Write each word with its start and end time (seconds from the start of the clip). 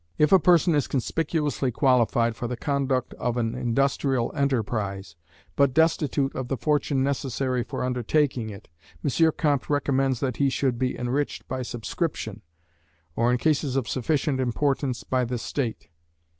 If 0.17 0.31
a 0.31 0.39
person 0.39 0.73
is 0.73 0.87
conspicuously 0.87 1.69
qualified 1.71 2.35
for 2.35 2.47
the 2.47 2.57
conduct 2.57 3.13
of 3.19 3.37
an 3.37 3.53
industrial 3.53 4.31
enterprise, 4.35 5.15
but 5.55 5.75
destitute 5.75 6.33
of 6.33 6.47
the 6.47 6.57
fortune 6.57 7.03
necessary 7.03 7.61
for 7.61 7.83
undertaking 7.83 8.49
it, 8.49 8.67
M. 9.07 9.31
Comte 9.37 9.69
recommends 9.69 10.19
that 10.19 10.37
he 10.37 10.49
should 10.49 10.79
be 10.79 10.97
enriched 10.97 11.47
by 11.47 11.61
subscription, 11.61 12.41
or, 13.15 13.31
in 13.31 13.37
cases 13.37 13.75
of 13.75 13.87
sufficient 13.87 14.39
importance, 14.39 15.03
by 15.03 15.23
the 15.23 15.37
State. 15.37 15.89